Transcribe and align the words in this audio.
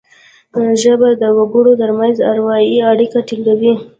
ژبه 0.81 1.09
د 1.21 1.23
وګړو 1.37 1.71
ترمنځ 1.81 2.15
اروايي 2.31 2.77
اړیکي 2.91 3.19
ټینګوي 3.27 3.73